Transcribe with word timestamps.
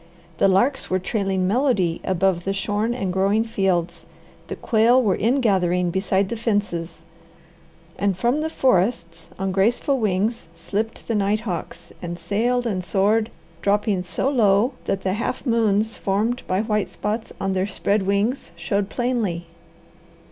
The 0.39 0.47
larks 0.47 0.89
were 0.89 0.97
trailing 0.97 1.45
melody 1.47 2.01
above 2.03 2.43
the 2.43 2.53
shorn 2.55 2.95
and 2.95 3.13
growing 3.13 3.43
fields, 3.43 4.07
the 4.47 4.55
quail 4.55 4.99
were 4.99 5.15
ingathering 5.15 5.91
beside 5.91 6.29
the 6.29 6.35
fences, 6.37 7.03
and 7.99 8.17
from 8.17 8.41
the 8.41 8.49
forests 8.49 9.29
on 9.37 9.51
graceful 9.51 9.99
wings 9.99 10.47
slipped 10.55 11.07
the 11.07 11.13
nighthawks 11.13 11.91
and 12.01 12.17
sailed 12.17 12.65
and 12.65 12.83
soared, 12.83 13.29
dropping 13.61 14.01
so 14.01 14.27
low 14.27 14.73
that 14.85 15.03
the 15.03 15.13
half 15.13 15.45
moons 15.45 15.97
formed 15.97 16.41
by 16.47 16.61
white 16.63 16.89
spots 16.89 17.31
on 17.39 17.53
their 17.53 17.67
spread 17.67 18.01
wings 18.01 18.49
showed 18.55 18.89
plainly. 18.89 19.45